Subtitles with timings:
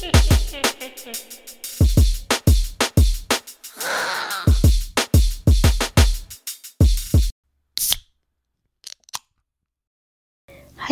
[0.00, 0.06] は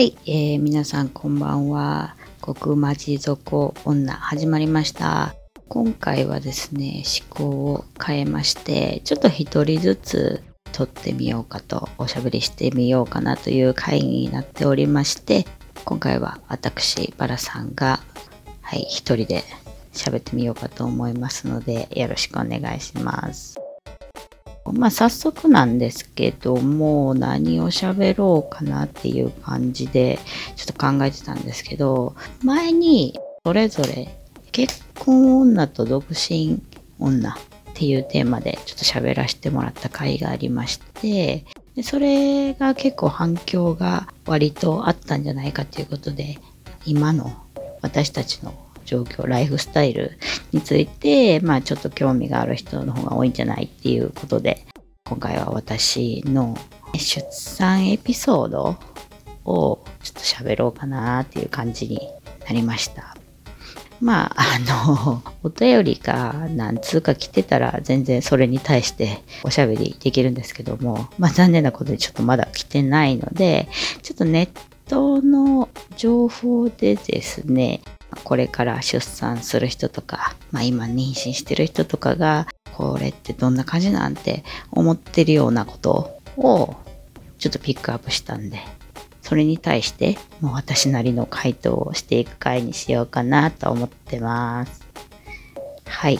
[0.02, 2.16] い、えー、皆さんこんばんは。
[2.42, 5.34] 国町底女始まりました。
[5.68, 15.46] 今回はですね、思考を変えまして、ちょっと一人ずつ撮ってみようかと、おしゃべりしてみようかなという会議になっておりまして、
[15.86, 18.00] 今回は私、バラさんが、
[18.68, 19.44] はい、一人で
[19.94, 23.58] 喋ってみようかと思いますので、よろしくお願いします。
[24.74, 30.18] まあ早速なんですけども何を喋ろうかなっていう感じで
[30.54, 34.14] ちょっと考えてたんですけど前にそれぞれ
[34.52, 36.60] 結婚女と独身
[36.98, 37.34] 女っ
[37.72, 46.38] ていうテーマでちょっと喋らせてもらった回がありましてでそれが結構反響が割とあったんじゃないかということで
[46.84, 47.32] 今の
[47.82, 50.18] 私たちの状況、ライフスタイル
[50.52, 54.66] について、まあちょっと興味がある人の方が多いんじゃないっていうことで、
[55.04, 56.56] 今回は私の
[56.94, 58.76] 出産エピソード
[59.44, 62.00] をちょっと喋ろうかなっていう感じに
[62.46, 63.16] なりました。
[64.00, 64.58] まあ、あ
[64.96, 73.68] の、 お便りが何通か来てたら全然それに対して おしゃべりできるんですけども、まあ残念なことにちょっとまだ来てないので、
[74.02, 74.48] ちょっとネッ
[74.88, 77.80] トの情報でですね、
[78.24, 86.76] これから出産する人とか、まあ今妊娠してる人とかが、これってどんな感じなんて思ってるようなことを
[87.38, 88.60] ちょっとピックアップしたんで、
[89.22, 94.86] それに対してもう私なりの回答をしていく回にしようかなと思ってます。
[95.84, 96.18] はい。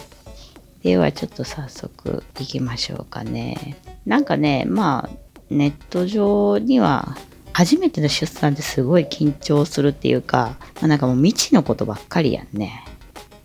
[0.83, 3.77] ではちょっと早速行きましょうかね。
[4.05, 7.17] なんかね、まあネット上には
[7.53, 12.85] 初めての出産ってすごい緊張するっていうか、まあ、なんかもう未知のことばっかりやんね。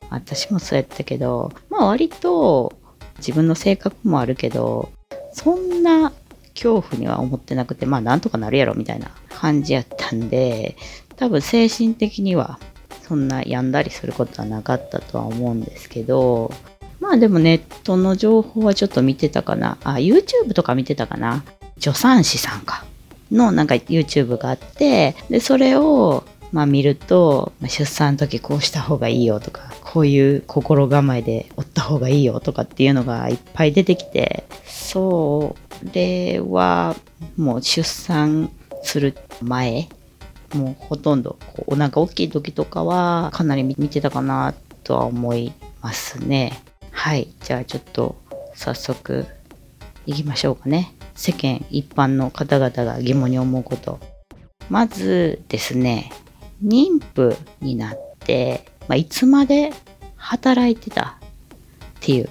[0.09, 2.73] 私もそうやったけど、まあ割と
[3.17, 4.91] 自分の性格もあるけど、
[5.33, 6.11] そんな
[6.53, 10.77] 恐怖には思ってなくて、まあなんとかなるやろみたいな感じやったんで、
[11.15, 12.59] 多分精神的には
[13.07, 16.51] そんな病んだりすることはなかったとは思うんですけど、
[16.99, 19.77] まあでもネットの情報はちょっと見てたかな。
[19.83, 21.43] あ、YouTube とか見てたかな。
[21.79, 22.85] 助産師さんか。
[23.33, 26.23] のなんか YouTube があって、で、それを
[26.53, 35.55] まあ見ると、出産の時こうした方がいいよとか、こういう心構えでおった方がいいよとかっていうのがいっぱい出てきて、そ
[35.93, 36.95] れは
[37.35, 38.51] もう出産
[38.83, 39.89] する前、
[40.53, 46.61] もうほとんどこうお腹大きい時とかはかなり見てたかなとは思いますね。
[46.91, 47.33] はい。
[47.41, 48.15] じゃあちょっと
[48.53, 49.25] 早速
[50.05, 50.93] 行きましょうかね。
[51.15, 53.99] 世間一般の方々が疑問に思うこと。
[54.69, 56.11] まずですね、
[56.63, 59.71] 妊婦になって、まあ、いつまで
[60.15, 62.29] 働いてたっていう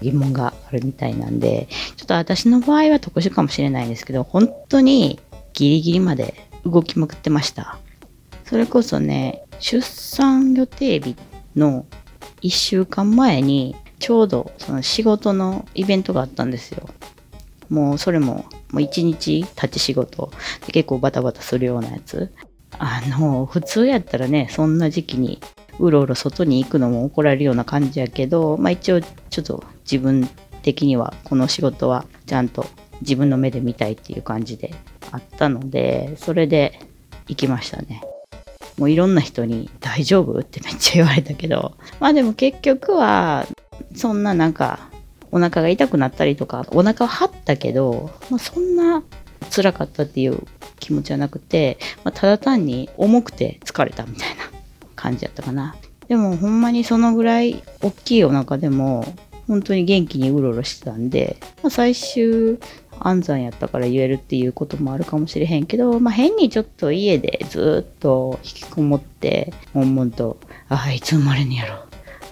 [0.00, 5.20] 疑問があるみたいなんで、ちょっと私の場合は特殊かもしれないんですけど、本当に
[5.52, 7.78] ギリギリまで動きまくってました。
[8.44, 11.16] それこそね、出産予定日
[11.56, 11.86] の
[12.42, 16.88] 1週間前に、ちょうどその仕事のイベントがあったんですよ。
[17.68, 20.30] もうそれも、もう一日立ち仕事
[20.66, 22.32] で結構バタバタするようなやつ。
[22.78, 25.40] あの、普通やったらね、そんな時期に
[25.78, 30.28] うろうろ外に行くのも怒られるような感じやけど、まあ一応ちょっと自分
[30.62, 32.66] 的にはこの仕事はちゃんと
[33.00, 34.74] 自分の目で見たいっていう感じで
[35.10, 36.80] あったので、それで
[37.28, 38.02] 行きましたね。
[38.78, 43.46] もういろんな人に大丈夫ってめっちゃ言われたけど、まあでも結局は、
[43.94, 44.90] そんななんか
[45.34, 49.02] お腹が痛くなったりとか、お腹は張ったけど、まあ、そんな
[49.50, 50.46] 辛かったっていう
[50.78, 54.44] 気持ちはなくて、まあ、ただ単に重くて疲れたみたいな
[54.94, 55.74] 感じやったかな。
[56.06, 59.12] でもほんまにそのぐらい大きいお腹でも
[59.48, 62.60] 本当に元気にうろうろしてたんで、まあ、最終
[63.00, 70.36] 安産やったから言えるっていうこともあるかもしれへんけど、まあ、変にちょっと家でずっと引きこもって悶々と
[70.68, 71.74] ああいつ生まれんやろ。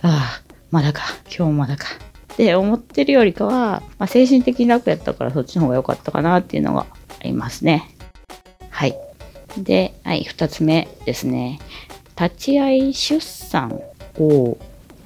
[0.03, 1.03] ああまだか。
[1.37, 1.87] 今日まだか。
[2.33, 6.87] って思ってるよりかは、まあ、精神的に楽やったからそっちの方が良かったかなっていうのが
[7.21, 7.89] ありますね。
[8.71, 8.97] はい。
[9.59, 11.61] で、はい、二つ目ですね。
[12.19, 13.81] 立ち会い出産
[14.19, 14.57] を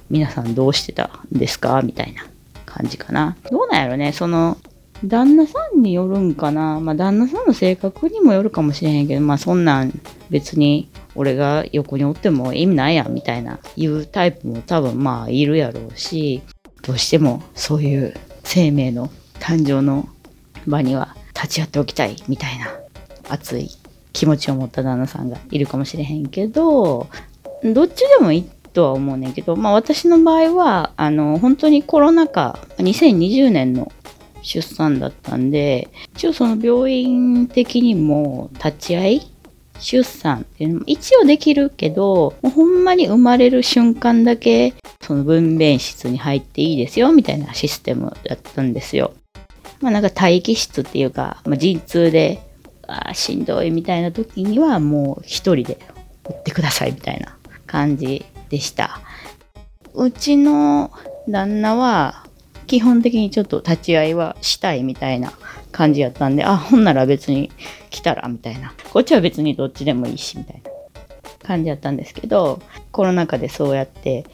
[0.09, 1.81] 皆さんどうしてたんですか？
[1.81, 2.25] みたいな
[2.65, 3.35] 感じかな。
[3.51, 4.57] どうなんやろねその、
[5.03, 6.79] 旦那さんによるんかな？
[6.79, 9.91] まあ旦那さんの性格にもよるかもしれへんけど、まあそんなん
[10.29, 16.41] 別に俺が横におっても意味ないやんみたいないうタイプも多分まあいるやろうし、
[16.87, 18.13] どうしてもそういう
[18.43, 20.07] 生命の誕生の
[20.65, 22.67] 場には立ち会っておきたいみたいな
[23.29, 23.69] 熱い
[24.13, 27.07] 気持ちを持った旦那さんがいるかもしれへんけど
[27.63, 33.91] どっちでもいいとは思うねんけど、まあ私の場合は、あの、本当にコロナ禍、2020年の
[34.43, 39.21] 出産だったんで、一応その病院的にも立ち会い
[39.79, 49.13] 出産っていうのも一応できるけど、もうほんまに生まれる瞬間だけ、その分娩室に入っていいですよ、みたいなシステムだったんですよ。
[49.81, 52.41] まあなんか待機室っていうか、まあ、陣痛で、
[52.87, 55.77] ああしんどいみたいな時にはもう一人で
[56.23, 59.01] 追ってくださいみたいな感じでした。
[59.93, 60.91] うちの
[61.27, 62.23] 旦那は
[62.65, 65.33] 基本的にちょっと立ち会いはしたいみたいな
[65.77, 67.51] 感じやったんで、あ、ほんなら別に
[67.91, 68.73] 来たらみたいな。
[68.91, 70.71] こっちは別にどっちでもいいしみたいな
[71.47, 72.59] 感じやったんですけど、
[72.91, 74.25] コロナ禍でそうやって、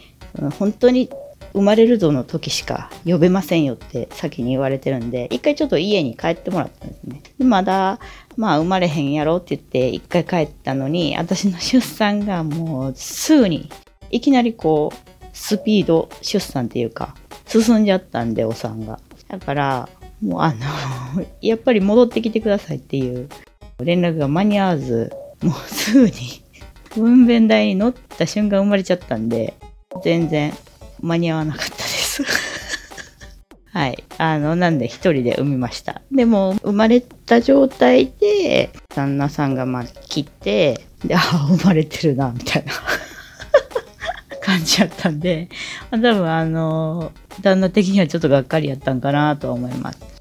[0.58, 1.10] 本当に
[1.52, 7.22] 生まれるぞの時しか呼べませんよって先に言われてるんで、一回ちょっと家に帰ってもらったんですね。
[7.38, 8.00] でまだ、
[8.38, 13.70] まあ生まれへんやろって言って一回帰ったのに、私の出産がもうすぐに、
[14.12, 17.16] いきなりこう、スピード出産っていうか、
[17.48, 19.02] 進んじゃったんで、お産が。
[19.28, 19.90] だから、
[20.24, 23.28] もうあの やっぱり戻ってきてくださいっていう
[23.80, 25.12] 連絡が間に合わず、
[25.42, 26.14] もうすぐに
[26.96, 29.54] 分娩台に乗った瞬間生まれちゃったんで、
[30.04, 30.54] 全然
[31.02, 32.24] 間に合わなかったです
[33.74, 34.04] はい。
[34.20, 36.02] あの、なんで一人で産みました。
[36.12, 42.72] でも、生まれた状態で、旦那さんがまあ切って、で、ああ、生まれてるな、みたいな
[44.40, 45.50] 感じやったんで、
[45.90, 47.12] 多分あの、
[47.42, 50.13] 旦那的にはちょっとがっかりやったんかなとは思います。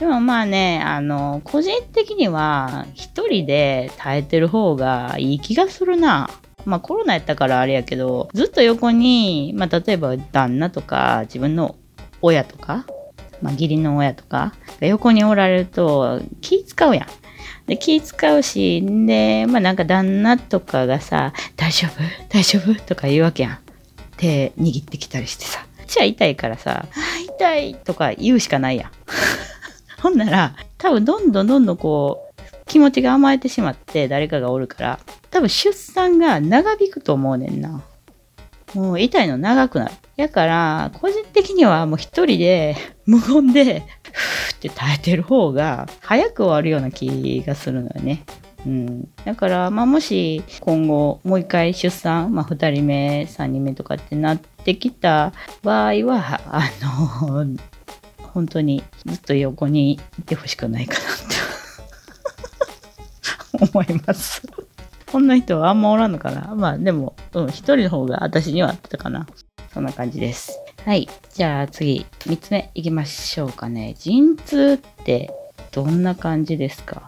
[0.00, 6.30] でもまあね、あの、個人的には一人で耐えてる方がいい気がするな。
[6.64, 11.76] まあコロナやったからあれやけど、ずっと横に、まあ例えば旦那とか自分の
[12.22, 12.86] 親とか、
[13.42, 17.06] まあ義理の親とかが横におられると気使うやん。
[17.66, 22.00] で、気使うし、で、まあなんか旦那とかがさ、大丈夫？
[22.30, 22.74] 大丈夫？
[22.86, 23.58] とか言うわけやん。
[24.16, 25.66] 手握ってきたりしてさ。
[25.86, 26.86] ちゃあ痛いからさ、
[27.36, 28.90] 痛いとか言うしかないやん。
[30.02, 34.98] ほんなら、多分どんどんどんどんこう、気持ちが甘えてしまって誰かがおるから、
[35.30, 37.82] 多分出産が長引くと思うねんな。
[38.74, 39.92] もう痛いの長くなる。
[40.16, 42.76] やから、個人的にはもう一人で
[43.06, 43.82] 無言で、
[44.12, 48.24] ふーって耐えてる方が早く終わるような気がするのよね。
[48.66, 55.32] うん、だから、まあ、もし今後もう一回出産、まあ、2人目3人目とかってなってきた
[55.62, 56.70] 場合はあ
[57.26, 57.56] の
[58.32, 60.94] 本当にずっと横にいてほしくないか
[63.52, 64.42] なと 思います。
[65.10, 69.26] こんな人はあんまおらんのかなまあでも、うん、一人の方が私にはあったかな。
[69.74, 70.58] そんな感じです。
[70.84, 71.08] はい。
[71.34, 73.94] じゃあ次、三つ目いきましょうかね。
[73.98, 75.30] 陣痛って
[75.72, 77.02] どんな感じですか？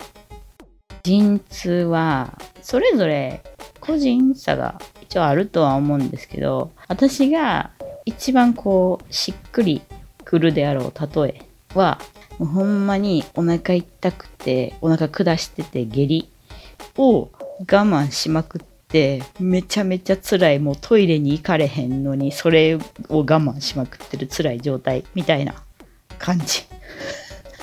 [1.05, 3.43] 陣痛は、それぞれ
[3.81, 7.71] 個人差が一応あるとは思うんですけど、私が
[8.05, 9.83] 一番こう、しっくり
[10.33, 10.93] くるであろう
[11.23, 11.43] 例え
[11.75, 12.01] は、
[12.39, 16.27] もうほんまにお腹痛くて、お腹下してて下痢
[16.97, 17.29] を
[17.61, 22.79] 我慢しまくって、めちゃめちゃ辛い、もうトイレに行かれへんのに、それを
[23.11, 25.53] 我慢しまくってる辛い状態みたいな
[26.19, 26.65] 感じ。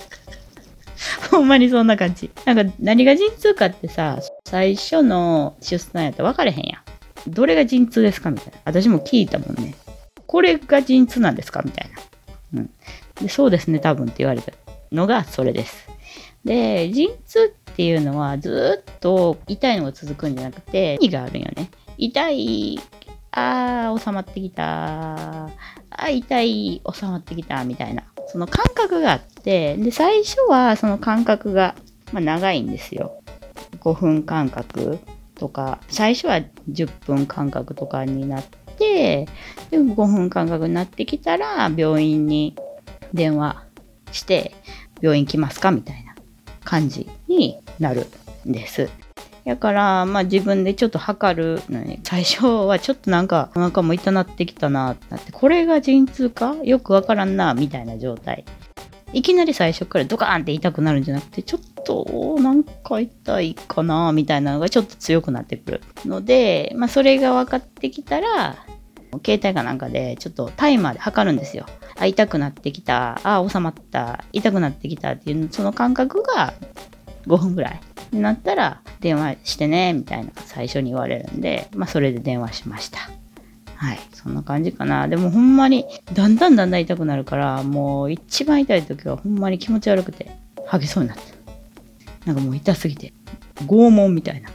[1.31, 2.29] ほんまにそんな感じ。
[2.45, 6.83] なんか何が陣痛かってさ、最初の出産やったら分かれへんや。
[7.27, 8.59] どれが陣痛ですかみたいな。
[8.65, 9.73] 私も聞いたもんね。
[10.27, 12.08] これが陣痛なんですかみたいな。
[12.53, 12.69] うん。
[13.21, 14.51] で、そうですね、多分って言われた
[14.91, 15.89] のがそれです。
[16.45, 21.69] で、陣痛っていうのはずっと痛いのが続くんじゃなくて、意味があるんよね。
[21.97, 22.79] 痛い、
[23.31, 25.45] あー、収まってきた。
[25.45, 28.03] あー、痛い、収まってきた、みたいな。
[28.27, 31.75] その感覚があって、で、最初はその感覚が、
[32.11, 33.21] まあ、長いんですよ。
[33.81, 34.99] 5分間隔
[35.35, 38.57] とか、最初は10分間隔とかになって、
[38.93, 39.27] で
[39.71, 42.55] 5分間隔になってきたら、病院に
[43.13, 43.63] 電話
[44.11, 44.53] して、
[45.01, 46.15] 病院来ますかみたいな
[46.63, 48.07] 感じになる
[48.47, 48.89] んです。
[49.45, 58.45] だから、まあ自分でちょっと測るのに、最初はちょっとなんかお腹も痛なってきたなってなって、これが陣痛かよくわからんな、みたいな状態。
[59.11, 68.55] いきなり最初からドカーンって痛くなるんじゃなくて、ちょっとなんか痛いかな、みたいなのがちょっと強くなってくるので、まあそれが分かってきたら、
[69.25, 71.65] 携帯かなんかでちょっとタイマーで測るんですよ。
[71.97, 73.19] あ、痛くなってきた。
[73.23, 74.23] あ、収まった。
[74.31, 76.53] 痛くなってきたっていう、その感覚が
[77.27, 82.99] 5分ぐらいになったら電話してね、みたいな最初に言われるんで、まあそれで電話しました。
[83.75, 85.07] はい、そんな感じかな。
[85.07, 90.31] でもほんまに、だんだんだんだん痛くなるから、もう一番痛い時はほんまに気持ち悪くて、
[90.67, 91.23] 吐きそうになった。
[92.25, 93.13] なんかもう痛すぎて、
[93.65, 94.49] 拷問みたいな。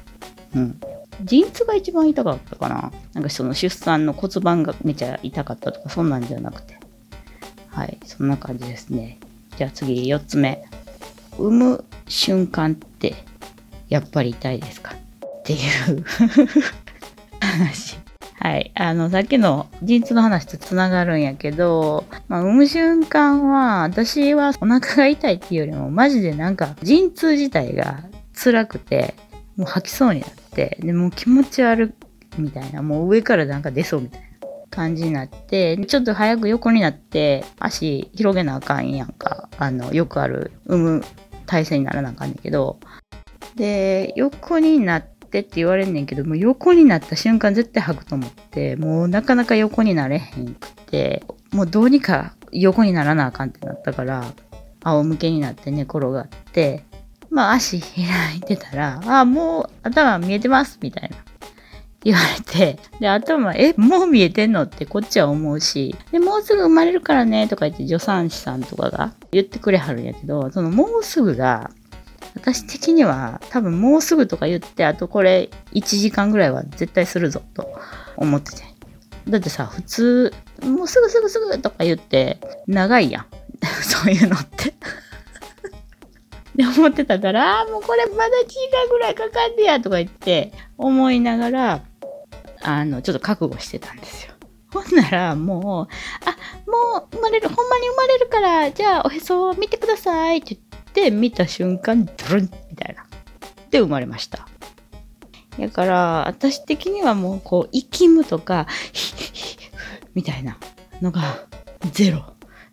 [0.56, 0.80] うん。
[1.22, 2.92] 陣痛が一番痛かったかな。
[3.12, 6.78] なんかその出産の骨盤がめちゃ痛かったとか、そんなんじゃなくて。
[7.68, 9.18] はい、そんな感じですね。
[9.56, 10.64] じゃあ次、4つ目。
[11.38, 13.14] 産む瞬間って、
[13.88, 14.94] やっぱり痛いですか？
[14.94, 16.04] っていう
[17.40, 17.98] 話。
[18.38, 18.72] はい。
[18.74, 28.04] あの、さっきの陣痛の話とつながるんやけど、まあ、産む瞬間は、私はお腹が痛いっていうよりも、マジでなんか、陣痛自体が
[28.34, 29.14] 辛くて、
[29.56, 31.94] もう吐きそうになって、でも気持ち悪
[32.38, 34.26] いみたいな、もう上からなんか出そうみたいな
[34.70, 39.48] 感じになって、ちょっと早く横になって、足広げなあかんやんか。
[39.58, 41.04] あの、よくある産む
[41.46, 42.78] 体勢にならなあかんねんけど、
[43.54, 54.24] で、横になってって言われんねんけど、もう横になった瞬間絶対吐くと思って、もうなかなか横になれへんくて、もうどうにか横にならなあかんってなったから、
[54.82, 56.84] 仰向けになって寝転がって、
[57.34, 61.16] まあ足開いてたら、あ、もう頭見えてますみたいな。
[62.04, 71.70] 言われて、で、頭、え、もう見えてんのってこっちは思うし、で、もうすぐ生まれるからね、とか言って助産師さんとかが言ってくれはるんやけど、そのもうすぐが、
[72.36, 77.68] 私的には多分もうすぐとか言って、あとこれ1時間ぐらいは絶対するぞと
[78.16, 78.62] 思ってて。
[79.28, 82.38] だってさ、普通、もうすぐすぐすぐとか言って
[82.68, 83.26] 長いやん。
[83.82, 84.74] そういうのって
[86.54, 91.82] で思ってたから、あもうこれまだ1時間ぐらいかかんねやとか言って思いながら、
[92.62, 94.32] あの、ちょっと覚悟してたんですよ。
[94.72, 95.94] ほんならもう、
[96.24, 103.04] あ、もう生まれる、ほんまに生まれるから、じゃあおへそを見てくださいって言って見た瞬間、ドルンみたいな。
[103.70, 104.46] で生まれました。
[105.58, 109.60] だから、私的にはもうこう、生きむとか、ヒッヒッ
[110.14, 110.56] みたいな
[111.02, 111.22] のが
[111.92, 112.24] ゼロ。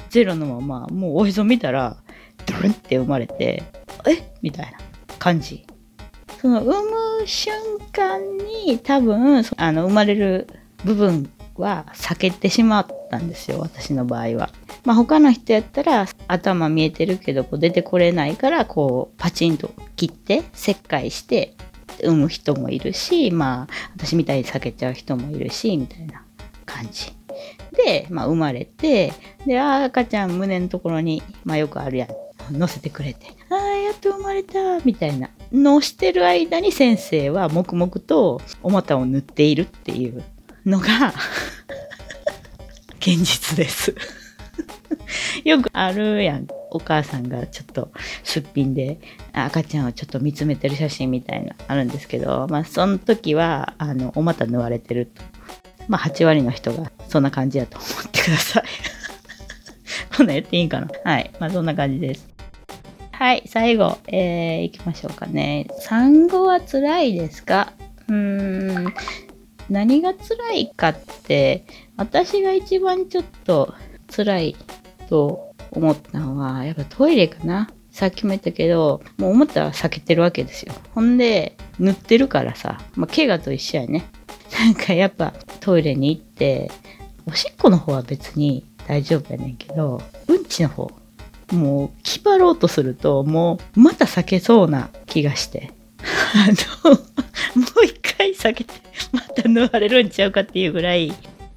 [0.09, 1.97] ゼロのまま、もうおへそ見たら、
[2.45, 3.63] ドルンって生まれて、
[4.07, 4.33] え？
[4.41, 4.77] みたいな
[5.19, 5.65] 感じ。
[6.41, 6.71] その産
[7.19, 7.53] む瞬
[7.91, 10.47] 間に多分、あの、生まれる
[10.83, 14.49] 部分は避けてしまったんですよ、私の場合は。
[14.83, 21.53] まあ他の人やったら頭見えてるけどこう出てこれないからこうパチンと切って切開して
[22.01, 26.23] 産む人もいるし、まあ私みたいに避けちゃう人もいるし、みたいな
[26.65, 27.13] 感じ。
[27.85, 29.13] で、まあ生まれて、
[29.45, 32.09] で、赤ちゃん胸のところに、まあよくあるやん。
[32.57, 33.27] 乗せてくれて、
[33.91, 40.23] やっと生まれた、みたいなのをしてる間に先生は黙々とお股を塗っているっていう
[40.65, 41.13] のが
[42.99, 43.93] 現実です
[45.43, 46.47] よくあるやん。
[46.73, 47.91] お母さんがちょっと
[48.23, 49.01] すっぴんで
[49.33, 55.21] 赤ちゃんをちょっと見つめてる写真みたいなあるんですけど、まあその時はあのお股縫われてると。
[55.89, 58.63] まあ8割の人がそんな感じやと思ってください。
[60.15, 61.31] こんなやっていいんかなはい。
[61.39, 62.30] まあそんな感じです。
[63.21, 65.67] はい、最後、えー、行きましょうかね。
[65.81, 67.71] 産後は辛いですか？
[68.07, 68.93] うーん、
[69.69, 71.63] 何が辛いかって、
[71.97, 73.75] 私が一番ちょっと
[74.09, 74.55] 辛い
[75.07, 77.69] と思ったのは、やっぱトイレかな。
[77.91, 80.73] さっきも言ったけど、もう思ったら避けてるわけですよ。
[80.95, 84.03] ほんで、塗ってるからさ、まあ、怪我と一緒やね。
[84.59, 86.71] なんかやっぱトイレに行って、
[87.27, 90.89] おしっこの方は別に大丈夫やねんけど、うんちの方、
[91.51, 95.71] もう気張ろうとすると、もうまた避けそうな気がして。
[96.33, 96.47] あ
[96.85, 96.97] の、も
[97.81, 98.73] う一回避けて、
[99.11, 101.13] また縫われるんちゃうかっていうぐらい、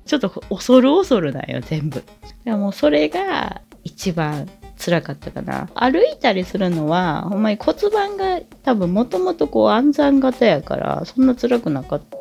[0.06, 2.02] ちょっと恐る恐るなんよ、全部。
[2.44, 4.48] でもそれが一番
[4.78, 5.68] 辛かったかな。
[5.74, 12.18] 歩いたりするのは、ほんまに骨盤が多分もともとこう暗算型やから、そんな辛くなかった。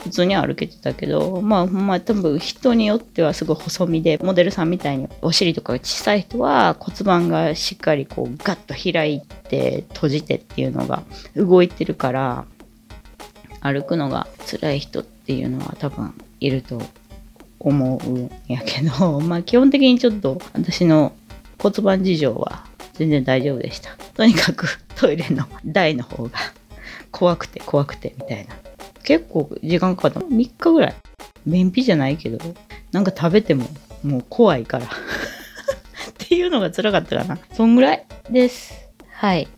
[0.00, 11.04] 普通に歩けてたけどまあほんま多分人によってはすごい細身でモデルさんみたいにお尻とかが小さい人は骨盤がしっかりこうガッと開いて閉じてっていうのが
[11.36, 12.44] 動いてるから
[13.60, 16.82] 歩くのが辛い人っていうのは多分いると
[17.60, 21.12] 思うんやけど まあ基本的にちょっと私の
[21.58, 23.90] 骨盤事情は全然大丈夫でした。
[24.14, 26.32] とにかくトイレの台の方が
[27.12, 28.61] 怖くて怖くてみたいな。
[29.04, 30.20] 結構時間かかった。
[30.20, 30.94] 3日ぐらい。
[31.46, 32.38] 便秘じゃないけど、
[32.92, 33.66] なんか食べても
[34.02, 34.88] もう怖いから っ
[36.18, 37.38] ていうのが辛かったかな。
[37.52, 38.88] そんぐらいです。
[39.10, 39.48] はい。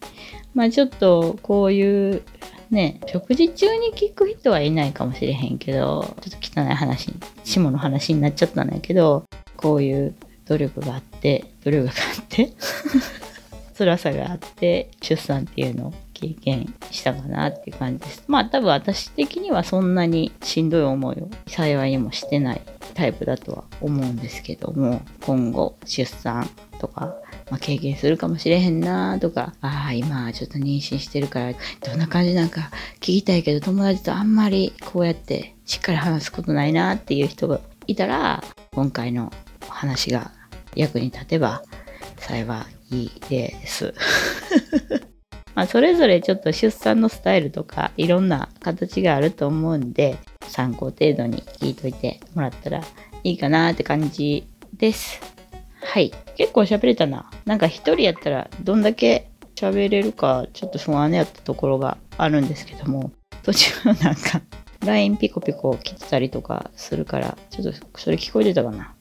[0.55, 2.23] まあちょっとこういう
[2.71, 7.13] ね、食事中に聞く人はいないかもしれへんけど、ちょっと汚い話、
[7.45, 9.25] 下の話になっちゃったんだけど、
[9.57, 10.15] こういう
[10.47, 12.53] 努力があって、努力があって
[13.79, 18.25] 辛さがあって出産っていうのを経験したかなっていう感じです。
[18.28, 22.62] まあ多分私的にはそんなにしんどい思いを幸いにもしてない
[22.94, 27.14] タイプだとは思うんですけども今後出産とか
[27.50, 38.42] まあ、経験するかもしれへんなとか、ああ、今ちょっと妊娠してるから、どんな感じなんか聞きたいけど、友達とあんまりこうやってしっかり話すことないなっていう人がいたら、
[38.73, 39.33] 今回の
[39.68, 40.33] 話が
[40.75, 41.62] 役に立てば
[42.16, 43.94] 幸いです。
[45.54, 50.18] まあ、それぞれちょっと出産のスタイルとかいろんな形があると思うんで、
[50.49, 52.82] 参考程度に聞いといてもらったら
[53.23, 55.20] いいかなって感じです。
[55.80, 56.12] はい。
[56.37, 57.30] 結構喋れたな。
[57.44, 63.70] なんか一人やったらどんだけ喋れるかちょっと不安やったところがあるんですけども、途中
[64.02, 64.40] なんか
[64.84, 68.94] LINE ピコピコ来てたりとかするから、ちょっとそれ聞こえてたかな。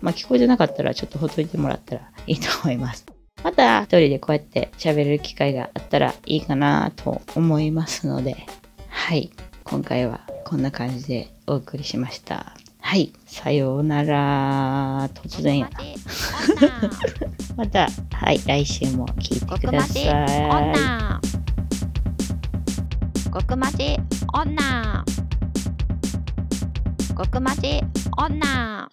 [0.00, 3.04] まあ聞こえてなかったらちょっとほっといてもらったらいいと思います。
[3.42, 8.36] また一人でこうやって喋れる機会があったらいいかなと思いますので、
[8.88, 9.30] はい。
[9.64, 12.54] 今回はこんな感じでお送りしました。
[12.80, 13.12] はい。
[13.26, 15.08] さようなら。
[15.10, 15.78] 突然やな。
[17.56, 18.40] また、はい。
[18.46, 21.30] 来週も聞いてください。
[23.32, 23.96] 極まじ
[24.32, 25.04] 女。
[27.16, 27.80] 極まじ
[28.16, 28.90] 女。